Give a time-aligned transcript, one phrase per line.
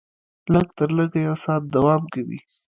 [0.53, 2.39] لږ تر لږه یو ساعت دوام کوي.